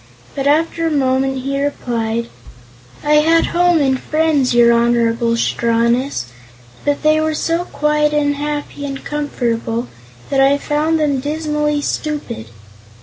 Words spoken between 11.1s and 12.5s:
dismally stupid.